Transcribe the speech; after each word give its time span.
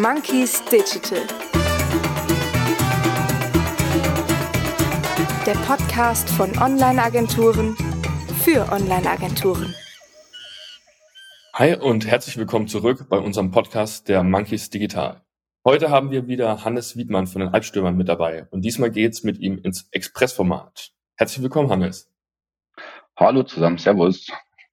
Monkeys 0.00 0.64
Digital. 0.64 1.26
Der 5.44 5.52
Podcast 5.66 6.30
von 6.30 6.56
Online-Agenturen 6.56 7.76
für 8.42 8.72
Online-Agenturen. 8.72 9.74
Hi 11.52 11.74
und 11.74 12.06
herzlich 12.06 12.38
willkommen 12.38 12.66
zurück 12.66 13.10
bei 13.10 13.18
unserem 13.18 13.50
Podcast 13.50 14.08
der 14.08 14.22
Monkeys 14.22 14.70
Digital. 14.70 15.20
Heute 15.66 15.90
haben 15.90 16.10
wir 16.10 16.26
wieder 16.26 16.64
Hannes 16.64 16.96
Wiedmann 16.96 17.26
von 17.26 17.42
den 17.42 17.50
Albstürmern 17.50 17.94
mit 17.94 18.08
dabei 18.08 18.46
und 18.50 18.62
diesmal 18.62 18.90
geht's 18.90 19.22
mit 19.22 19.38
ihm 19.38 19.58
ins 19.58 19.86
Expressformat. 19.90 20.92
Herzlich 21.16 21.42
willkommen, 21.42 21.68
Hannes. 21.68 22.10
Hallo 23.16 23.42
zusammen, 23.42 23.76
Servus. 23.76 24.28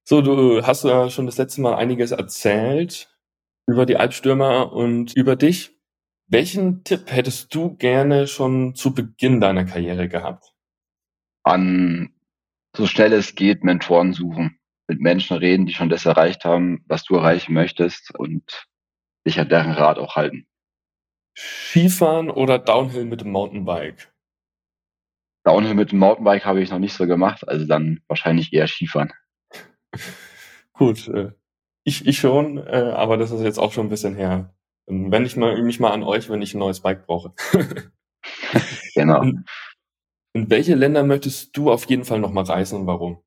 So, 0.05 0.21
du 0.21 0.65
hast 0.65 0.85
ja 0.85 1.09
schon 1.09 1.25
das 1.25 1.37
letzte 1.37 1.59
Mal 1.59 1.75
einiges 1.75 2.11
erzählt 2.11 3.09
über 3.67 3.85
die 3.85 3.97
Albstürmer 3.97 4.71
und 4.71 5.13
über 5.15 5.35
dich. 5.35 5.77
Welchen 6.27 6.83
Tipp 6.83 7.11
hättest 7.11 7.53
du 7.53 7.75
gerne 7.75 8.27
schon 8.27 8.75
zu 8.75 8.93
Beginn 8.93 9.39
deiner 9.39 9.65
Karriere 9.65 10.09
gehabt? 10.09 10.53
An 11.43 12.13
so 12.75 12.85
schnell 12.85 13.13
es 13.13 13.35
geht 13.35 13.63
Mentoren 13.63 14.13
suchen, 14.13 14.59
mit 14.87 14.99
Menschen 14.99 15.37
reden, 15.37 15.65
die 15.65 15.73
schon 15.73 15.89
das 15.89 16.05
erreicht 16.05 16.45
haben, 16.45 16.83
was 16.87 17.03
du 17.03 17.15
erreichen 17.15 17.53
möchtest 17.53 18.13
und 18.17 18.67
dich 19.25 19.39
an 19.39 19.49
deren 19.49 19.71
Rat 19.71 19.97
auch 19.97 20.15
halten. 20.15 20.47
Skifahren 21.37 22.29
oder 22.29 22.59
Downhill 22.59 23.05
mit 23.05 23.21
dem 23.21 23.31
Mountainbike? 23.31 24.11
Downhill 25.45 25.75
mit 25.75 25.91
dem 25.91 25.99
Mountainbike 25.99 26.45
habe 26.45 26.61
ich 26.61 26.71
noch 26.71 26.79
nicht 26.79 26.93
so 26.93 27.05
gemacht, 27.05 27.47
also 27.47 27.65
dann 27.65 28.01
wahrscheinlich 28.07 28.51
eher 28.53 28.67
Skifahren. 28.67 29.13
Gut, 30.73 31.07
äh, 31.07 31.31
ich, 31.87 32.05
ich 32.05 32.17
schon, 32.17 32.57
äh, 32.57 32.91
aber 32.93 33.15
das 33.15 33.31
ist 33.31 33.41
jetzt 33.41 33.59
auch 33.59 33.71
schon 33.71 33.85
ein 33.85 33.89
bisschen 33.89 34.13
her. 34.13 34.53
Wenn 34.87 35.25
ich 35.25 35.37
mal, 35.37 35.61
mich 35.63 35.79
mal 35.79 35.91
an 35.91 36.03
euch, 36.03 36.29
wenn 36.29 36.41
ich 36.41 36.53
ein 36.53 36.59
neues 36.59 36.81
Bike 36.81 37.05
brauche. 37.07 37.33
genau. 38.93 39.21
In, 39.21 39.45
in 40.33 40.49
welche 40.49 40.75
Länder 40.75 41.05
möchtest 41.05 41.55
du 41.55 41.71
auf 41.71 41.85
jeden 41.85 42.03
Fall 42.03 42.19
noch 42.19 42.33
mal 42.33 42.43
reisen 42.43 42.81
und 42.81 42.87
warum? 42.87 43.23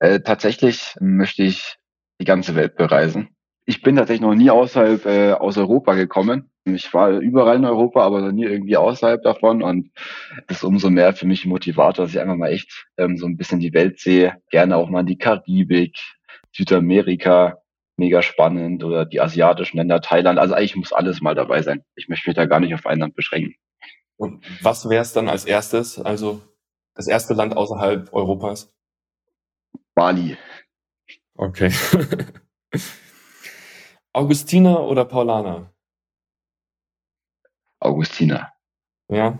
Äh, 0.00 0.20
tatsächlich 0.20 0.96
möchte 0.98 1.44
ich 1.44 1.78
die 2.20 2.24
ganze 2.24 2.56
Welt 2.56 2.74
bereisen. 2.74 3.28
Ich 3.64 3.82
bin 3.82 3.94
tatsächlich 3.94 4.22
noch 4.22 4.34
nie 4.34 4.50
außerhalb 4.50 5.06
äh, 5.06 5.32
aus 5.34 5.56
Europa 5.56 5.94
gekommen. 5.94 6.50
Ich 6.64 6.92
war 6.92 7.10
überall 7.10 7.58
in 7.58 7.64
Europa, 7.64 8.02
aber 8.02 8.22
noch 8.22 8.32
nie 8.32 8.44
irgendwie 8.44 8.76
außerhalb 8.76 9.22
davon. 9.22 9.62
Und 9.62 9.92
das 10.48 10.58
ist 10.58 10.64
umso 10.64 10.90
mehr 10.90 11.12
für 11.12 11.28
mich 11.28 11.44
ein 11.44 11.50
Motivator, 11.50 12.04
dass 12.04 12.14
ich 12.14 12.20
einfach 12.20 12.34
mal 12.34 12.50
echt 12.50 12.88
ähm, 12.96 13.16
so 13.16 13.26
ein 13.26 13.36
bisschen 13.36 13.60
die 13.60 13.72
Welt 13.72 14.00
sehe. 14.00 14.42
Gerne 14.50 14.76
auch 14.76 14.90
mal 14.90 15.00
in 15.00 15.06
die 15.06 15.18
Karibik, 15.18 15.96
Südamerika, 16.52 17.62
mega 17.96 18.22
spannend 18.22 18.82
oder 18.82 19.04
die 19.04 19.20
asiatischen 19.20 19.76
Länder, 19.76 20.00
Thailand. 20.00 20.38
Also 20.38 20.54
eigentlich 20.54 20.76
muss 20.76 20.92
alles 20.92 21.20
mal 21.20 21.34
dabei 21.34 21.62
sein. 21.62 21.84
Ich 21.94 22.08
möchte 22.08 22.28
mich 22.28 22.36
da 22.36 22.46
gar 22.46 22.60
nicht 22.60 22.74
auf 22.74 22.86
ein 22.86 22.98
Land 22.98 23.14
beschränken. 23.14 23.54
Und 24.16 24.44
was 24.62 24.88
wäre 24.88 25.02
es 25.02 25.12
dann 25.12 25.28
als 25.28 25.44
erstes? 25.44 25.98
Also 25.98 26.42
das 26.94 27.06
erste 27.06 27.34
Land 27.34 27.56
außerhalb 27.56 28.12
Europas? 28.12 28.74
Bali. 29.94 30.36
Okay. 31.34 31.72
Augustina 34.12 34.78
oder 34.78 35.04
Paulana? 35.04 35.72
Augustina. 37.78 38.52
Ja. 39.08 39.38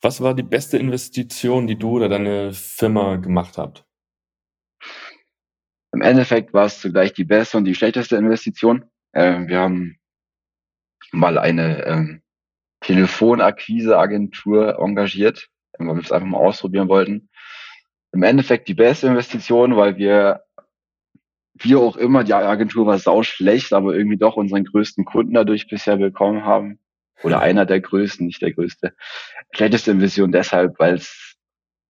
Was 0.00 0.20
war 0.20 0.34
die 0.34 0.42
beste 0.44 0.78
Investition, 0.78 1.66
die 1.66 1.76
du 1.76 1.96
oder 1.96 2.08
deine 2.08 2.52
Firma 2.52 3.16
gemacht 3.16 3.58
habt? 3.58 3.87
Im 5.98 6.02
Endeffekt 6.02 6.54
war 6.54 6.66
es 6.66 6.80
zugleich 6.80 7.12
die 7.12 7.24
beste 7.24 7.56
und 7.56 7.64
die 7.64 7.74
schlechteste 7.74 8.14
Investition. 8.14 8.84
Äh, 9.10 9.48
wir 9.48 9.58
haben 9.58 9.98
mal 11.10 11.38
eine 11.38 11.84
ähm, 11.86 12.22
Telefonakquiseagentur 12.82 14.78
engagiert, 14.78 15.48
weil 15.76 15.96
wir 15.96 16.00
es 16.00 16.12
einfach 16.12 16.28
mal 16.28 16.38
ausprobieren 16.38 16.86
wollten. 16.86 17.30
Im 18.12 18.22
Endeffekt 18.22 18.68
die 18.68 18.74
beste 18.74 19.08
Investition, 19.08 19.76
weil 19.76 19.96
wir 19.96 20.44
wie 21.54 21.74
auch 21.74 21.96
immer, 21.96 22.22
die 22.22 22.32
Agentur 22.32 22.86
war 22.86 23.00
sau 23.00 23.24
schlecht, 23.24 23.72
aber 23.72 23.92
irgendwie 23.96 24.18
doch 24.18 24.36
unseren 24.36 24.66
größten 24.66 25.04
Kunden 25.04 25.34
dadurch 25.34 25.66
bisher 25.66 25.96
bekommen 25.96 26.44
haben. 26.44 26.78
Oder 27.24 27.40
einer 27.40 27.66
der 27.66 27.80
größten, 27.80 28.24
nicht 28.24 28.40
der 28.40 28.52
größte. 28.52 28.94
Schlechteste 29.50 29.90
Investition 29.90 30.30
deshalb, 30.30 30.78
weil 30.78 30.94
es 30.94 31.27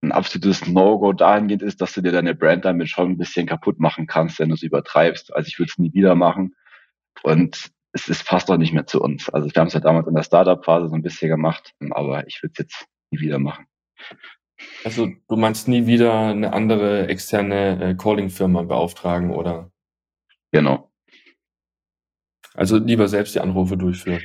ein 0.01 0.13
absolutes 0.13 0.67
No-Go 0.67 1.13
dahingehend 1.13 1.63
ist, 1.63 1.81
dass 1.81 1.93
du 1.93 2.01
dir 2.01 2.13
deine 2.13 2.35
Brand 2.35 2.65
damit 2.65 2.89
schon 2.89 3.11
ein 3.11 3.19
bisschen 3.19 3.47
kaputt 3.47 3.81
machen 3.81 4.07
kannst, 4.07 4.39
wenn 4.39 4.49
du 4.49 4.55
es 4.55 4.63
übertreibst. 4.63 5.35
Also 5.35 5.49
ich 5.49 5.59
würde 5.59 5.71
es 5.71 5.79
nie 5.79 5.93
wieder 5.93 6.15
machen. 6.15 6.55
Und 7.23 7.71
es 7.93 8.09
ist 8.09 8.23
fast 8.23 8.51
auch 8.51 8.59
nicht 8.59 8.73
mehr 8.73 8.87
zu 8.87 9.01
uns. 9.01 9.29
Also 9.29 9.53
wir 9.53 9.61
haben 9.61 9.69
es 9.69 9.75
ja 9.75 9.81
damals 9.81 10.07
in 10.07 10.15
der 10.15 10.23
Startup-Phase 10.23 10.89
so 10.89 10.95
ein 10.95 11.03
bisschen 11.03 11.29
gemacht, 11.29 11.75
aber 11.91 12.27
ich 12.27 12.43
würde 12.43 12.53
es 12.53 12.59
jetzt 12.59 12.87
nie 13.11 13.21
wieder 13.21 13.39
machen. 13.39 13.67
Also 14.85 15.09
du 15.29 15.37
meinst 15.37 15.69
nie 15.69 15.87
wieder 15.87 16.29
eine 16.29 16.53
andere 16.53 17.09
externe 17.09 17.91
äh, 17.91 17.95
Calling-Firma 17.95 18.63
beauftragen, 18.63 19.31
oder? 19.31 19.71
Genau. 20.53 20.91
Also 22.55 22.79
lieber 22.79 23.09
selbst 23.09 23.35
die 23.35 23.41
Anrufe 23.41 23.77
durchführen. 23.77 24.21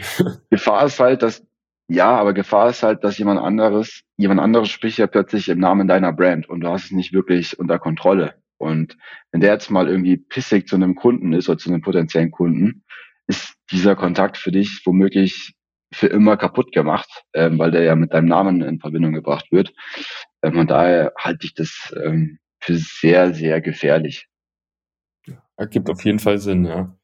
Gefahr 0.50 0.85
ist 0.85 1.00
halt, 1.00 1.22
dass 1.22 1.45
ja, 1.93 2.09
aber 2.17 2.33
Gefahr 2.33 2.69
ist 2.69 2.83
halt, 2.83 3.03
dass 3.03 3.17
jemand 3.17 3.39
anderes, 3.39 4.01
jemand 4.17 4.39
anderes 4.39 4.69
spricht 4.69 4.97
ja 4.97 5.07
plötzlich 5.07 5.47
im 5.49 5.59
Namen 5.59 5.87
deiner 5.87 6.11
Brand 6.11 6.49
und 6.49 6.61
du 6.61 6.69
hast 6.69 6.85
es 6.85 6.91
nicht 6.91 7.13
wirklich 7.13 7.59
unter 7.59 7.77
Kontrolle. 7.77 8.35
Und 8.57 8.97
wenn 9.31 9.41
der 9.41 9.53
jetzt 9.53 9.69
mal 9.69 9.87
irgendwie 9.87 10.17
pissig 10.17 10.67
zu 10.67 10.75
einem 10.75 10.95
Kunden 10.95 11.33
ist 11.33 11.49
oder 11.49 11.57
zu 11.57 11.69
einem 11.69 11.81
potenziellen 11.81 12.31
Kunden, 12.31 12.83
ist 13.27 13.55
dieser 13.71 13.95
Kontakt 13.95 14.37
für 14.37 14.51
dich 14.51 14.81
womöglich 14.85 15.53
für 15.93 16.07
immer 16.07 16.37
kaputt 16.37 16.71
gemacht, 16.71 17.23
ähm, 17.33 17.59
weil 17.59 17.69
der 17.69 17.83
ja 17.83 17.95
mit 17.95 18.13
deinem 18.13 18.27
Namen 18.27 18.61
in 18.61 18.79
Verbindung 18.79 19.13
gebracht 19.13 19.51
wird. 19.51 19.71
Ähm, 20.41 20.57
und 20.57 20.71
daher 20.71 21.13
halte 21.17 21.45
ich 21.45 21.53
das 21.53 21.93
ähm, 22.03 22.39
für 22.59 22.75
sehr, 22.75 23.33
sehr 23.33 23.61
gefährlich. 23.61 24.27
Ergibt 25.55 25.89
auf 25.91 26.03
jeden 26.03 26.19
Fall 26.19 26.39
Sinn, 26.39 26.65
ja. 26.65 26.97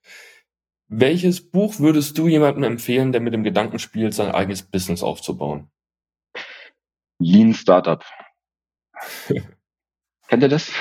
Welches 0.91 1.51
Buch 1.51 1.79
würdest 1.79 2.17
du 2.17 2.27
jemandem 2.27 2.63
empfehlen, 2.63 3.11
der 3.11 3.21
mit 3.21 3.35
dem 3.35 3.43
Gedanken 3.43 3.77
spielt, 3.77 4.15
sein 4.15 4.31
eigenes 4.31 4.63
Business 4.63 5.03
aufzubauen? 5.03 5.69
Lean 7.19 7.53
Startup. 7.53 8.03
Kennt 10.27 10.43
ihr 10.43 10.49
das? 10.49 10.71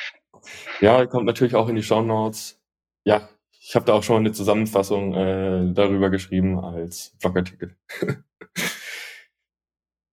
ja, 0.80 1.04
kommt 1.04 1.26
natürlich 1.26 1.54
auch 1.54 1.68
in 1.68 1.76
die 1.76 1.82
Show 1.82 2.00
Notes. 2.00 2.58
Ja, 3.04 3.28
ich 3.60 3.74
habe 3.74 3.84
da 3.84 3.92
auch 3.92 4.02
schon 4.02 4.20
eine 4.20 4.32
Zusammenfassung 4.32 5.14
äh, 5.14 5.74
darüber 5.74 6.08
geschrieben 6.08 6.58
als 6.58 7.14
Blogartikel. 7.20 7.76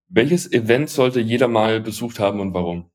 Welches 0.09 0.51
Event 0.51 0.89
sollte 0.89 1.21
jeder 1.21 1.47
mal 1.47 1.79
besucht 1.79 2.19
haben 2.19 2.41
und 2.41 2.53
warum? 2.53 2.91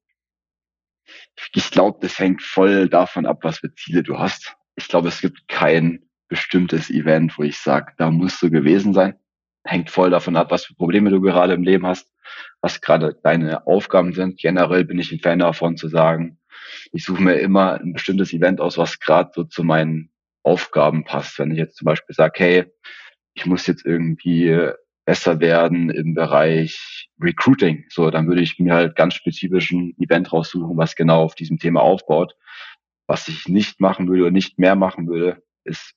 Ich 1.54 1.70
glaube, 1.70 1.98
das 2.03 2.19
hängt 2.19 2.42
voll 2.42 2.91
davon 2.91 3.25
ab, 3.25 3.38
was 3.42 3.60
für 3.60 3.72
Ziele 3.75 4.03
du 4.03 4.19
hast. 4.19 4.54
Ich 4.76 4.88
glaube, 4.88 5.09
es 5.09 5.22
gibt 5.22 5.48
kein 5.48 6.09
bestimmtes 6.30 6.88
Event, 6.88 7.36
wo 7.36 7.42
ich 7.42 7.58
sage, 7.58 7.92
da 7.98 8.10
musst 8.10 8.41
du 8.41 8.50
gewesen 8.50 8.94
sein. 8.94 9.16
Hängt 9.64 9.91
voll 9.91 10.08
davon 10.08 10.36
ab, 10.36 10.50
was 10.50 10.64
für 10.64 10.74
Probleme 10.74 11.10
du 11.10 11.20
gerade 11.20 11.52
im 11.52 11.62
Leben 11.62 11.86
hast, 11.86 12.10
was 12.62 12.80
gerade 12.80 13.18
deine 13.22 13.66
Aufgaben 13.66 14.14
sind. 14.14 14.38
Generell 14.38 14.86
bin 14.86 14.98
ich 14.98 15.12
ein 15.12 15.20
Fan 15.20 15.41
davon 15.41 15.76
zu 15.76 15.88
sagen, 15.88 16.38
ich 16.92 17.04
suche 17.04 17.22
mir 17.22 17.34
immer 17.34 17.74
ein 17.74 17.92
bestimmtes 17.92 18.32
Event 18.32 18.60
aus, 18.60 18.78
was 18.78 19.00
gerade 19.00 19.30
so 19.34 19.44
zu 19.44 19.64
meinen 19.64 20.10
Aufgaben 20.42 21.04
passt. 21.04 21.38
Wenn 21.38 21.50
ich 21.50 21.58
jetzt 21.58 21.76
zum 21.76 21.86
Beispiel 21.86 22.14
sage, 22.14 22.32
hey, 22.38 22.64
ich 23.34 23.44
muss 23.44 23.66
jetzt 23.66 23.84
irgendwie 23.84 24.70
besser 25.04 25.41
werden 25.41 25.91
im 25.91 26.14
Bereich 26.14 27.08
Recruiting, 27.20 27.84
so, 27.88 28.10
dann 28.10 28.28
würde 28.28 28.42
ich 28.42 28.58
mir 28.58 28.74
halt 28.74 28.97
ganz 28.97 29.14
spezifisch 29.14 29.72
ein 29.72 29.94
Event 29.98 30.32
raussuchen, 30.32 30.76
was 30.76 30.94
genau 30.94 31.22
auf 31.22 31.34
diesem 31.34 31.58
Thema 31.58 31.80
aufbaut. 31.80 32.34
Was 33.08 33.26
ich 33.28 33.48
nicht 33.48 33.80
machen 33.80 34.08
würde 34.08 34.22
oder 34.22 34.30
nicht 34.30 34.58
mehr 34.58 34.76
machen 34.76 35.09
würde, 35.09 35.42
ist 35.65 35.94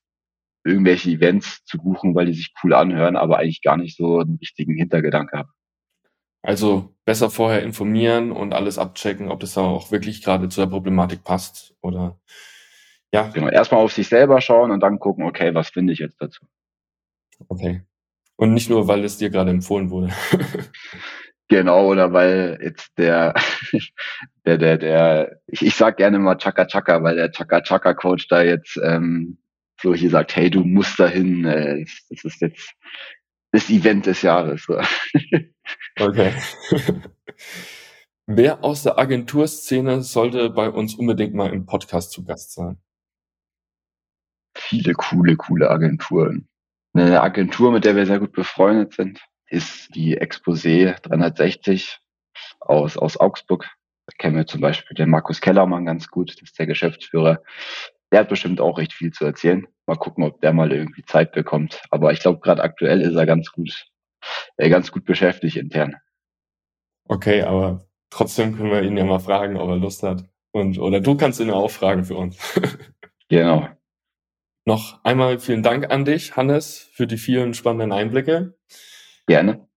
irgendwelche 0.63 1.09
Events 1.09 1.63
zu 1.65 1.77
buchen, 1.77 2.15
weil 2.15 2.27
die 2.27 2.33
sich 2.33 2.53
cool 2.63 2.73
anhören, 2.73 3.15
aber 3.15 3.37
eigentlich 3.37 3.61
gar 3.61 3.77
nicht 3.77 3.97
so 3.97 4.19
einen 4.19 4.39
wichtigen 4.39 4.75
Hintergedanke 4.75 5.37
haben. 5.37 5.49
Also 6.41 6.93
besser 7.05 7.29
vorher 7.29 7.63
informieren 7.63 8.31
und 8.31 8.53
alles 8.53 8.77
abchecken, 8.77 9.29
ob 9.29 9.39
das 9.39 9.57
auch 9.57 9.91
wirklich 9.91 10.23
gerade 10.23 10.49
zu 10.49 10.61
der 10.61 10.67
Problematik 10.67 11.23
passt 11.23 11.73
oder 11.81 12.19
ja. 13.13 13.29
Genau, 13.29 13.47
erstmal 13.47 13.81
auf 13.81 13.93
sich 13.93 14.09
selber 14.09 14.41
schauen 14.41 14.71
und 14.71 14.79
dann 14.79 14.99
gucken, 14.99 15.25
okay, 15.25 15.53
was 15.53 15.69
finde 15.69 15.93
ich 15.93 15.99
jetzt 15.99 16.19
dazu? 16.19 16.45
Okay. 17.47 17.83
Und 18.35 18.53
nicht 18.53 18.69
nur, 18.69 18.87
weil 18.87 19.03
es 19.05 19.17
dir 19.17 19.29
gerade 19.29 19.51
empfohlen 19.51 19.91
wurde. 19.91 20.11
genau, 21.47 21.87
oder 21.87 22.11
weil 22.11 22.59
jetzt 22.61 22.97
der, 22.97 23.35
der, 24.45 24.57
der, 24.57 24.77
der, 24.77 25.39
ich, 25.45 25.61
ich 25.61 25.75
sag 25.75 25.97
gerne 25.97 26.17
mal 26.17 26.37
Chaka 26.37 26.65
Chaka, 26.65 27.03
weil 27.03 27.15
der 27.15 27.31
Chaka 27.31 27.61
Chaka 27.61 27.93
Coach 27.93 28.27
da 28.27 28.41
jetzt 28.41 28.79
ähm, 28.83 29.37
so 29.83 29.93
hier 29.93 30.09
sagt, 30.09 30.35
hey, 30.35 30.49
du 30.49 30.61
musst 30.61 30.99
dahin, 30.99 31.45
äh, 31.45 31.85
das 32.09 32.23
ist 32.23 32.41
jetzt 32.41 32.73
das 33.51 33.69
Event 33.69 34.07
des 34.07 34.23
Jahres. 34.23 34.63
So. 34.63 34.81
okay. 35.99 36.33
Wer 38.25 38.63
aus 38.63 38.81
der 38.81 38.97
Agenturszene 38.97 40.01
sollte 40.01 40.49
bei 40.49 40.69
uns 40.69 40.95
unbedingt 40.95 41.35
mal 41.35 41.53
im 41.53 41.67
Podcast 41.67 42.11
zu 42.11 42.23
Gast 42.23 42.53
sein? 42.53 42.81
viele 44.55 44.93
coole, 44.93 45.35
coole 45.35 45.69
Agenturen. 45.69 46.47
Eine 46.93 47.21
Agentur, 47.21 47.71
mit 47.71 47.85
der 47.85 47.95
wir 47.95 48.05
sehr 48.05 48.19
gut 48.19 48.33
befreundet 48.33 48.93
sind, 48.93 49.19
ist 49.47 49.93
die 49.95 50.19
Exposé 50.19 50.99
360 51.01 51.99
aus, 52.59 52.97
aus 52.97 53.17
Augsburg. 53.17 53.69
Da 54.05 54.13
kennen 54.17 54.35
wir 54.35 54.47
zum 54.47 54.61
Beispiel 54.61 54.95
den 54.95 55.09
Markus 55.09 55.41
Kellermann 55.41 55.85
ganz 55.85 56.07
gut, 56.09 56.31
das 56.31 56.41
ist 56.41 56.59
der 56.59 56.67
Geschäftsführer. 56.67 57.41
Der 58.13 58.19
hat 58.19 58.29
bestimmt 58.29 58.61
auch 58.61 58.77
recht 58.77 58.93
viel 58.93 59.11
zu 59.11 59.25
erzählen. 59.25 59.65
Mal 59.87 59.95
gucken, 59.95 60.23
ob 60.23 60.39
der 60.39 60.53
mal 60.53 60.71
irgendwie 60.71 61.03
Zeit 61.03 61.31
bekommt. 61.31 61.81
Aber 61.89 62.11
ich 62.11 62.19
glaube, 62.19 62.41
gerade 62.41 62.61
aktuell 62.61 63.01
ist 63.01 63.15
er 63.15 63.25
ganz 63.25 63.51
gut, 63.51 63.87
äh, 64.57 64.69
ganz 64.69 64.91
gut 64.91 65.03
beschäftigt 65.03 65.55
intern. 65.55 65.95
Okay, 67.07 67.41
aber 67.41 67.87
trotzdem 68.11 68.55
können 68.55 68.69
wir 68.69 68.83
ihn 68.83 68.95
ja 68.95 69.03
mal 69.03 69.17
fragen, 69.17 69.57
ob 69.57 69.67
er 69.67 69.77
Lust 69.77 70.03
hat. 70.03 70.25
Und, 70.51 70.77
oder 70.77 71.01
du 71.01 71.17
kannst 71.17 71.39
ihn 71.39 71.47
ja 71.47 71.55
auch 71.55 71.71
fragen 71.71 72.05
für 72.05 72.15
uns. 72.15 72.37
genau. 73.29 73.67
Noch 74.65 75.03
einmal 75.03 75.39
vielen 75.39 75.63
Dank 75.63 75.89
an 75.89 76.05
dich, 76.05 76.35
Hannes, 76.35 76.87
für 76.93 77.07
die 77.07 77.17
vielen 77.17 77.55
spannenden 77.55 77.91
Einblicke. 77.91 78.55
Gerne. 79.25 79.67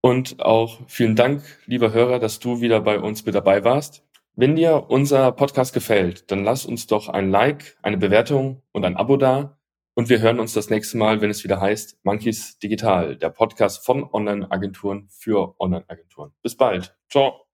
Und 0.00 0.40
auch 0.40 0.82
vielen 0.86 1.16
Dank, 1.16 1.42
lieber 1.66 1.92
Hörer, 1.92 2.20
dass 2.20 2.38
du 2.38 2.60
wieder 2.60 2.80
bei 2.80 3.00
uns 3.00 3.26
mit 3.26 3.34
dabei 3.34 3.64
warst. 3.64 4.07
Wenn 4.40 4.54
dir 4.54 4.84
unser 4.88 5.32
Podcast 5.32 5.74
gefällt, 5.74 6.30
dann 6.30 6.44
lass 6.44 6.64
uns 6.64 6.86
doch 6.86 7.08
ein 7.08 7.28
Like, 7.32 7.76
eine 7.82 7.98
Bewertung 7.98 8.62
und 8.70 8.84
ein 8.84 8.96
Abo 8.96 9.16
da. 9.16 9.58
Und 9.94 10.08
wir 10.10 10.20
hören 10.20 10.38
uns 10.38 10.52
das 10.52 10.70
nächste 10.70 10.96
Mal, 10.96 11.20
wenn 11.20 11.28
es 11.28 11.42
wieder 11.42 11.60
heißt 11.60 11.98
Monkeys 12.04 12.56
Digital, 12.60 13.16
der 13.16 13.30
Podcast 13.30 13.84
von 13.84 14.04
Online-Agenturen 14.04 15.08
für 15.10 15.56
Online-Agenturen. 15.58 16.30
Bis 16.40 16.56
bald. 16.56 16.96
Ciao. 17.10 17.47